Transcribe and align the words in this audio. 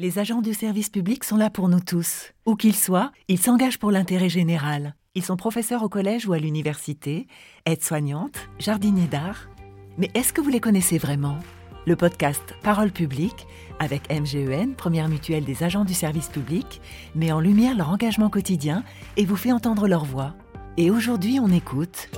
Les 0.00 0.18
agents 0.18 0.42
du 0.42 0.54
service 0.54 0.88
public 0.88 1.22
sont 1.22 1.36
là 1.36 1.50
pour 1.50 1.68
nous 1.68 1.78
tous. 1.78 2.32
Où 2.46 2.56
qu'ils 2.56 2.74
soient, 2.74 3.12
ils 3.28 3.38
s'engagent 3.38 3.78
pour 3.78 3.92
l'intérêt 3.92 4.28
général. 4.28 4.96
Ils 5.14 5.22
sont 5.22 5.36
professeurs 5.36 5.84
au 5.84 5.88
collège 5.88 6.26
ou 6.26 6.32
à 6.32 6.38
l'université, 6.40 7.28
aides-soignantes, 7.64 8.48
jardiniers 8.58 9.06
d'art. 9.06 9.46
Mais 9.96 10.10
est-ce 10.14 10.32
que 10.32 10.40
vous 10.40 10.50
les 10.50 10.58
connaissez 10.58 10.98
vraiment? 10.98 11.38
Le 11.86 11.94
podcast 11.94 12.56
Parole 12.64 12.90
publique, 12.90 13.46
avec 13.78 14.10
MGEN, 14.10 14.74
première 14.74 15.08
mutuelle 15.08 15.44
des 15.44 15.62
agents 15.62 15.84
du 15.84 15.94
service 15.94 16.28
public, 16.28 16.80
met 17.14 17.30
en 17.30 17.38
lumière 17.38 17.76
leur 17.76 17.90
engagement 17.90 18.30
quotidien 18.30 18.82
et 19.16 19.24
vous 19.24 19.36
fait 19.36 19.52
entendre 19.52 19.86
leur 19.86 20.04
voix. 20.04 20.34
Et 20.76 20.90
aujourd'hui, 20.90 21.38
on 21.38 21.50
écoute 21.50 22.10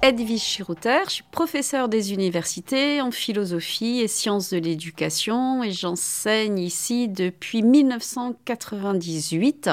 Edwige 0.00 0.42
Chirouter, 0.42 1.00
je 1.06 1.14
suis 1.14 1.24
professeure 1.32 1.88
des 1.88 2.12
universités 2.12 3.00
en 3.00 3.10
philosophie 3.10 3.98
et 3.98 4.06
sciences 4.06 4.50
de 4.50 4.58
l'éducation 4.58 5.64
et 5.64 5.72
j'enseigne 5.72 6.60
ici 6.60 7.08
depuis 7.08 7.64
1998. 7.64 9.70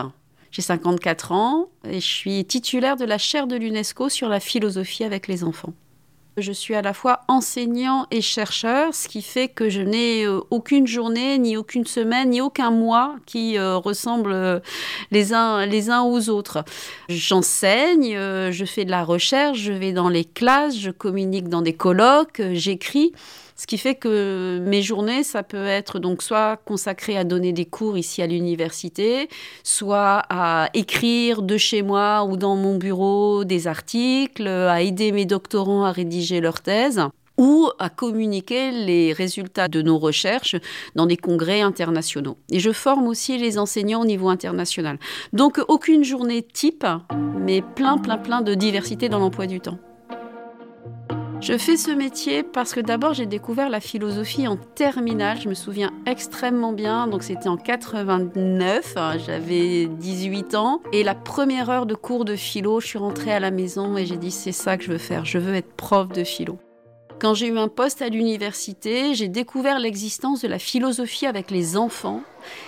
J'ai 0.50 0.64
54 0.64 1.32
ans 1.32 1.70
et 1.88 2.00
je 2.00 2.08
suis 2.08 2.44
titulaire 2.44 2.98
de 2.98 3.06
la 3.06 3.20
chaire 3.20 3.46
de 3.46 3.56
l'UNESCO 3.56 4.10
sur 4.10 4.28
la 4.28 4.40
philosophie 4.40 5.04
avec 5.04 5.28
les 5.28 5.44
enfants. 5.44 5.74
Je 6.38 6.52
suis 6.52 6.76
à 6.76 6.82
la 6.82 6.94
fois 6.94 7.22
enseignant 7.30 8.08
et 8.12 8.20
chercheur, 8.20 8.94
ce 8.94 9.08
qui 9.08 9.22
fait 9.22 9.48
que 9.48 9.70
je 9.70 9.80
n'ai 9.80 10.26
euh, 10.26 10.42
aucune 10.50 10.86
journée, 10.86 11.38
ni 11.38 11.56
aucune 11.56 11.86
semaine, 11.86 12.32
ni 12.32 12.42
aucun 12.42 12.72
mois 12.72 13.16
qui 13.26 13.58
euh, 13.58 13.78
ressemblent 13.78 14.34
euh, 14.34 14.60
les 15.12 15.32
uns, 15.32 15.66
les 15.66 15.90
uns 15.90 16.02
aux 16.02 16.28
autres. 16.28 16.66
J'enseigne, 17.08 18.18
je 18.18 18.66
fais 18.66 18.84
de 18.84 18.92
la 18.92 19.06
recherche, 19.06 19.60
je 19.60 19.72
vais 19.72 19.94
dans 19.94 20.10
les 20.10 20.26
classes, 20.26 20.78
je 20.78 20.92
communique 20.92 21.48
dans 21.48 21.62
des 21.62 21.74
colloques, 21.74 22.42
j'écris. 22.52 23.14
Ce 23.58 23.68
qui 23.68 23.78
fait 23.78 23.96
que 23.96 24.60
mes 24.60 24.82
journées, 24.82 25.24
ça 25.24 25.42
peut 25.42 25.66
être 25.66 26.00
donc 26.00 26.22
soit 26.22 26.58
consacré 26.66 27.18
à 27.18 27.24
donner 27.24 27.54
des 27.54 27.66
cours 27.66 27.98
ici 27.98 28.22
à 28.22 28.28
l'université, 28.28 29.30
soit 29.64 30.24
à 30.30 30.70
écrire 30.74 31.42
de 31.42 31.56
chez 31.56 31.82
moi 31.82 32.26
ou 32.26 32.36
dans 32.36 32.58
mon 32.58 32.78
bureau 32.78 33.46
des 33.46 33.68
articles, 33.68 34.48
à 34.48 34.82
aider 34.82 35.14
mes 35.14 35.26
doctorants 35.26 35.86
à 35.86 35.94
rédiger 35.94 36.42
leurs 36.42 36.60
thèses 36.60 37.02
ou 37.38 37.70
à 37.80 37.90
communiquer 37.90 38.72
les 38.72 39.14
résultats 39.14 39.68
de 39.68 39.82
nos 39.82 40.00
recherches 40.00 40.56
dans 40.96 41.06
des 41.06 41.18
congrès 41.18 41.62
internationaux. 41.62 42.38
Et 42.52 42.60
je 42.60 42.72
forme 42.72 43.08
aussi 43.08 43.38
les 43.38 43.58
enseignants 43.58 44.02
au 44.02 44.06
niveau 44.06 44.30
international. 44.30 44.98
Donc 45.34 45.62
aucune 45.68 46.04
journée 46.04 46.42
type, 46.42 46.86
mais 47.40 47.62
plein, 47.62 47.98
plein, 47.98 48.18
plein 48.18 48.42
de 48.42 48.54
diversité 48.54 49.10
dans 49.10 49.20
l'emploi 49.20 49.48
du 49.48 49.60
temps. 49.60 49.80
Je 51.42 51.58
fais 51.58 51.78
ce 51.78 51.92
métier 51.92 52.44
parce 52.44 52.74
que 52.74 52.80
d'abord 52.80 53.14
j'ai 53.14 53.26
découvert 53.26 53.70
la 53.70 53.80
philosophie 53.80 54.48
en 54.48 54.56
terminale, 54.56 55.40
je 55.40 55.50
me 55.50 55.54
souviens 55.54 55.92
extrêmement 56.06 56.72
bien, 56.72 57.08
donc 57.08 57.24
c'était 57.24 57.50
en 57.50 57.58
89, 57.58 58.96
j'avais 59.26 59.86
18 59.86 60.56
ans, 60.56 60.82
et 60.92 61.04
la 61.04 61.14
première 61.14 61.70
heure 61.70 61.86
de 61.86 61.94
cours 61.94 62.26
de 62.26 62.36
philo, 62.36 62.80
je 62.80 62.88
suis 62.88 62.98
rentrée 62.98 63.32
à 63.32 63.40
la 63.40 63.52
maison 63.52 63.98
et 63.98 64.06
j'ai 64.06 64.18
dit 64.18 64.32
c'est 64.32 64.54
ça 64.54 64.78
que 64.78 64.86
je 64.86 64.92
veux 64.94 64.98
faire, 64.98 65.26
je 65.26 65.38
veux 65.38 65.54
être 65.56 65.74
prof 65.76 66.08
de 66.08 66.24
philo. 66.24 66.58
Quand 67.20 67.34
j'ai 67.34 67.48
eu 67.48 67.58
un 67.58 67.70
poste 67.70 68.02
à 68.02 68.10
l'université, 68.10 69.14
j'ai 69.14 69.28
découvert 69.30 69.80
l'existence 69.80 70.42
de 70.42 70.48
la 70.48 70.60
philosophie 70.60 71.26
avec 71.26 71.50
les 71.52 71.78
enfants 71.78 72.22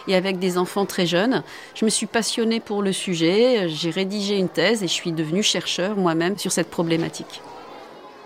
et 0.08 0.16
avec 0.16 0.40
des 0.40 0.58
enfants 0.58 0.86
très 0.86 1.06
jeunes. 1.06 1.44
Je 1.76 1.84
me 1.84 1.90
suis 1.90 2.06
passionnée 2.06 2.60
pour 2.60 2.82
le 2.82 2.94
sujet, 2.94 3.68
j'ai 3.70 3.90
rédigé 3.90 4.38
une 4.38 4.50
thèse 4.50 4.84
et 4.84 4.88
je 4.88 4.94
suis 4.94 5.12
devenue 5.12 5.44
chercheur 5.44 5.98
moi-même 5.98 6.38
sur 6.38 6.52
cette 6.52 6.70
problématique. 6.70 7.42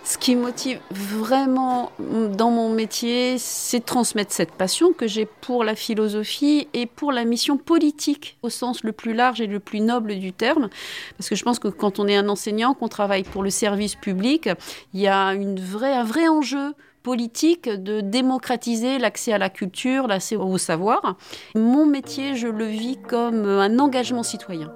Ce 0.04 0.18
qui 0.18 0.36
motive 0.36 0.80
vraiment 0.90 1.92
dans 2.00 2.50
mon 2.50 2.70
métier, 2.70 3.38
c'est 3.38 3.80
de 3.80 3.86
transmettre 3.86 4.34
cette 4.34 4.52
passion 4.52 4.94
que 4.94 5.08
j'ai 5.08 5.26
pour 5.26 5.64
la 5.64 5.76
philosophie 5.76 6.68
et 6.74 6.88
pour 6.88 7.12
la 7.12 7.24
mission 7.24 7.58
politique 7.58 8.38
au 8.42 8.50
sens 8.50 8.84
le 8.84 8.94
plus 8.94 9.14
large 9.14 9.42
et 9.42 9.48
le 9.48 9.60
plus 9.60 9.80
noble 9.80 10.16
du 10.16 10.34
terme. 10.34 10.70
Parce 11.18 11.30
que 11.30 11.36
je 11.36 11.44
pense 11.44 11.60
que 11.60 11.68
quand 11.68 12.00
on 12.00 12.08
est 12.08 12.16
un 12.16 12.30
enseignant, 12.30 12.74
qu'on 12.74 12.88
travaille 12.88 13.24
pour 13.24 13.44
le 13.44 13.52
service 13.52 13.96
public, 13.96 14.50
il 14.94 15.02
y 15.02 15.08
a 15.08 15.34
une 15.34 15.60
un 15.82 16.04
vrai 16.04 16.28
enjeu 16.28 16.74
politique 17.04 17.70
de 17.70 18.02
démocratiser 18.02 19.00
l'accès 19.00 19.34
à 19.34 19.38
la 19.38 19.50
culture, 19.50 20.08
l'accès 20.08 20.36
au 20.36 20.58
savoir. 20.58 21.16
Mon 21.56 21.86
métier, 21.86 22.36
je 22.36 22.48
le 22.48 22.66
vis 22.66 22.98
comme 23.08 23.46
un 23.46 23.80
engagement 23.80 24.24
citoyen. 24.24 24.72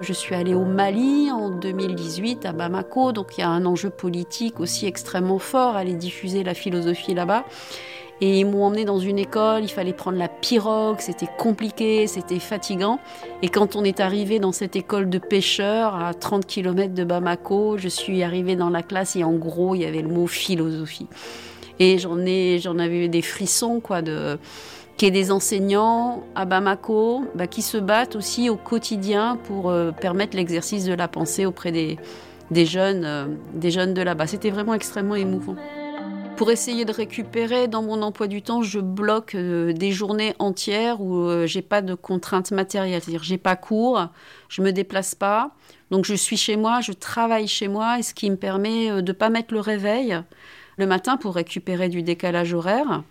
Je 0.00 0.14
suis 0.14 0.34
allée 0.34 0.54
au 0.54 0.64
Mali 0.64 1.30
en 1.30 1.50
2018, 1.50 2.46
à 2.46 2.52
Bamako, 2.52 3.12
donc 3.12 3.36
il 3.36 3.42
y 3.42 3.44
a 3.44 3.50
un 3.50 3.66
enjeu 3.66 3.90
politique 3.90 4.58
aussi 4.58 4.86
extrêmement 4.86 5.38
fort, 5.38 5.76
aller 5.76 5.92
diffuser 5.92 6.42
la 6.42 6.54
philosophie 6.54 7.12
là-bas. 7.12 7.44
Et 8.22 8.40
ils 8.40 8.46
m'ont 8.46 8.64
emmené 8.64 8.86
dans 8.86 8.98
une 8.98 9.18
école, 9.18 9.62
il 9.62 9.68
fallait 9.68 9.92
prendre 9.92 10.16
la 10.16 10.28
pirogue, 10.28 11.00
c'était 11.00 11.28
compliqué, 11.38 12.06
c'était 12.06 12.38
fatigant. 12.38 12.98
Et 13.42 13.50
quand 13.50 13.76
on 13.76 13.84
est 13.84 14.00
arrivé 14.00 14.38
dans 14.38 14.52
cette 14.52 14.74
école 14.74 15.10
de 15.10 15.18
pêcheurs 15.18 15.94
à 15.94 16.14
30 16.14 16.46
km 16.46 16.94
de 16.94 17.04
Bamako, 17.04 17.76
je 17.76 17.88
suis 17.88 18.22
arrivée 18.22 18.56
dans 18.56 18.70
la 18.70 18.82
classe 18.82 19.16
et 19.16 19.24
en 19.24 19.34
gros, 19.34 19.74
il 19.74 19.82
y 19.82 19.86
avait 19.86 20.02
le 20.02 20.08
mot 20.08 20.26
philosophie. 20.26 21.08
Et 21.78 21.98
j'en 21.98 22.18
ai, 22.20 22.58
j'en 22.58 22.78
avais 22.78 23.08
des 23.08 23.22
frissons, 23.22 23.80
quoi, 23.80 24.00
de, 24.00 24.38
qui 25.00 25.06
est 25.06 25.10
des 25.10 25.32
enseignants 25.32 26.22
à 26.34 26.44
Bamako 26.44 27.24
bah, 27.34 27.46
qui 27.46 27.62
se 27.62 27.78
battent 27.78 28.16
aussi 28.16 28.50
au 28.50 28.56
quotidien 28.56 29.38
pour 29.44 29.70
euh, 29.70 29.92
permettre 29.92 30.36
l'exercice 30.36 30.84
de 30.84 30.92
la 30.92 31.08
pensée 31.08 31.46
auprès 31.46 31.72
des, 31.72 32.66
jeunes, 32.66 33.06
euh, 33.06 33.24
des 33.54 33.70
jeunes 33.70 33.94
de 33.94 34.02
là-bas. 34.02 34.26
C'était 34.26 34.50
vraiment 34.50 34.74
extrêmement 34.74 35.14
émouvant. 35.14 35.56
Pour 36.36 36.50
essayer 36.50 36.84
de 36.84 36.92
récupérer 36.92 37.66
dans 37.66 37.80
mon 37.80 38.02
emploi 38.02 38.26
du 38.26 38.42
temps, 38.42 38.60
je 38.60 38.78
bloque 38.78 39.36
euh, 39.36 39.72
des 39.72 39.90
journées 39.90 40.34
entières 40.38 41.00
où 41.00 41.46
j'ai 41.46 41.62
pas 41.62 41.80
de 41.80 41.94
contraintes 41.94 42.50
matérielles, 42.50 43.00
c'est-à-dire 43.00 43.22
j'ai 43.22 43.38
pas 43.38 43.56
cours, 43.56 44.06
je 44.50 44.60
me 44.60 44.70
déplace 44.70 45.14
pas, 45.14 45.52
donc 45.90 46.04
je 46.04 46.14
suis 46.14 46.36
chez 46.36 46.58
moi, 46.58 46.82
je 46.82 46.92
travaille 46.92 47.48
chez 47.48 47.68
moi, 47.68 47.98
et 47.98 48.02
ce 48.02 48.12
qui 48.12 48.28
me 48.28 48.36
permet 48.36 49.00
de 49.00 49.12
pas 49.12 49.30
mettre 49.30 49.54
le 49.54 49.60
réveil 49.60 50.20
le 50.80 50.86
matin 50.86 51.16
pour 51.16 51.34
récupérer 51.34 51.88
du 51.88 52.02
décalage 52.02 52.54
horaire, 52.54 53.02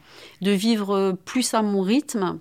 de 0.42 0.52
vivre 0.52 1.16
plus 1.24 1.54
à 1.54 1.62
mon 1.62 1.82
rythme, 1.82 2.40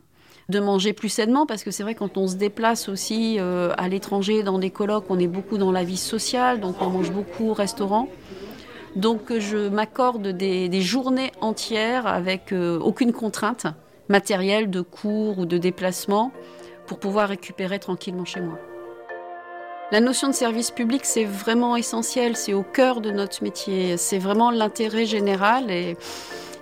de 0.48 0.58
manger 0.58 0.94
plus 0.94 1.10
sainement, 1.10 1.44
parce 1.44 1.62
que 1.62 1.70
c'est 1.70 1.82
vrai 1.82 1.94
quand 1.94 2.16
on 2.16 2.26
se 2.26 2.36
déplace 2.36 2.88
aussi 2.88 3.36
euh, 3.38 3.72
à 3.76 3.88
l'étranger 3.88 4.42
dans 4.42 4.58
des 4.58 4.70
colloques, 4.70 5.04
on 5.10 5.18
est 5.18 5.26
beaucoup 5.26 5.58
dans 5.58 5.70
la 5.70 5.84
vie 5.84 5.98
sociale, 5.98 6.60
donc 6.60 6.76
on 6.80 6.88
mange 6.88 7.12
beaucoup 7.12 7.50
au 7.50 7.54
restaurant. 7.54 8.08
Donc 8.96 9.38
je 9.38 9.68
m'accorde 9.68 10.28
des, 10.28 10.80
journées 10.80 11.30
entières 11.42 12.06
avec 12.06 12.52
euh, 12.52 12.78
aucune 12.78 13.12
contrainte 13.12 13.66
matérielle 14.08 14.70
de 14.70 14.80
cours 14.80 15.38
ou 15.38 15.44
de 15.44 15.58
déplacement 15.58 16.32
pour 16.86 16.98
pouvoir 16.98 17.28
récupérer 17.28 17.78
tranquillement 17.78 18.24
chez 18.24 18.40
moi. 18.40 18.58
La 19.90 20.00
notion 20.00 20.28
de 20.28 20.34
service 20.34 20.70
public, 20.70 21.06
c'est 21.06 21.24
vraiment 21.24 21.74
essentiel, 21.74 22.36
c'est 22.36 22.52
au 22.52 22.62
cœur 22.62 23.00
de 23.00 23.10
notre 23.10 23.42
métier, 23.42 23.96
c'est 23.96 24.18
vraiment 24.18 24.50
l'intérêt 24.50 25.06
général 25.06 25.70
et 25.70 25.96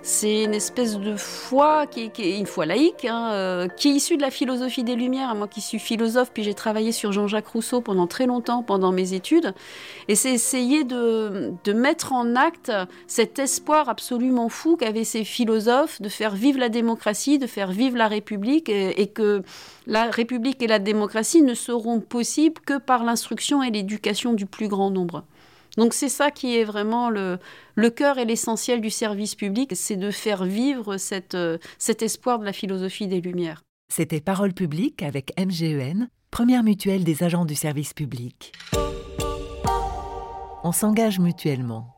c'est 0.07 0.45
une 0.45 0.53
espèce 0.53 0.97
de 0.97 1.17
foi 1.17 1.85
qui, 1.85 2.09
est 2.17 2.39
une 2.39 2.45
foi 2.45 2.65
laïque, 2.65 3.03
hein, 3.03 3.29
euh, 3.33 3.67
qui 3.67 3.89
est 3.89 3.91
issue 3.91 4.15
de 4.15 4.21
la 4.21 4.31
philosophie 4.31 4.85
des 4.85 4.95
Lumières. 4.95 5.35
Moi 5.35 5.49
qui 5.49 5.59
suis 5.59 5.79
philosophe, 5.79 6.31
puis 6.33 6.43
j'ai 6.43 6.53
travaillé 6.53 6.93
sur 6.93 7.11
Jean-Jacques 7.11 7.49
Rousseau 7.49 7.81
pendant 7.81 8.07
très 8.07 8.25
longtemps, 8.25 8.63
pendant 8.63 8.93
mes 8.93 9.11
études. 9.13 9.53
Et 10.07 10.15
c'est 10.15 10.31
essayer 10.31 10.85
de, 10.85 11.51
mettre 11.73 12.13
en 12.13 12.37
acte 12.37 12.71
cet 13.05 13.37
espoir 13.37 13.89
absolument 13.89 14.47
fou 14.47 14.77
qu'avaient 14.77 15.03
ces 15.03 15.25
philosophes 15.25 16.01
de 16.01 16.07
faire 16.07 16.35
vivre 16.35 16.57
la 16.57 16.69
démocratie, 16.69 17.37
de 17.37 17.45
faire 17.45 17.71
vivre 17.71 17.97
la 17.97 18.07
République, 18.07 18.69
et 18.69 19.07
que 19.07 19.43
la 19.87 20.05
République 20.05 20.61
et 20.63 20.67
la 20.67 20.79
démocratie 20.79 21.41
ne 21.41 21.53
seront 21.53 21.99
possibles 21.99 22.61
que 22.65 22.77
par 22.77 23.03
l'instruction 23.03 23.61
et 23.61 23.71
l'éducation 23.71 24.31
du 24.31 24.45
plus 24.45 24.69
grand 24.69 24.89
nombre. 24.89 25.25
Donc 25.77 25.93
c'est 25.93 26.09
ça 26.09 26.31
qui 26.31 26.57
est 26.57 26.63
vraiment 26.63 27.09
le, 27.09 27.39
cœur 27.95 28.17
et 28.17 28.25
l'essentiel 28.25 28.81
du 28.81 28.89
service 28.89 29.35
public, 29.35 29.71
c'est 29.75 29.95
de 29.95 30.11
faire 30.11 30.43
vivre 30.43 30.97
euh, 31.35 31.57
cet 31.77 32.01
espoir 32.01 32.39
de 32.39 32.45
la 32.45 32.53
philosophie 32.53 33.07
des 33.07 33.21
Lumières. 33.21 33.63
C'était 33.89 34.19
Parole 34.19 34.53
publique 34.53 35.03
avec 35.03 35.31
MGEN, 35.39 36.09
première 36.31 36.63
mutuelle 36.63 37.03
des 37.03 37.23
agents 37.23 37.45
du 37.45 37.55
service 37.55 37.93
public. 37.93 38.51
On 40.63 40.71
s'engage 40.71 41.19
mutuellement. 41.19 41.96